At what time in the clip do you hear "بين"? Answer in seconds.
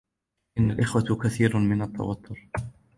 0.57-0.71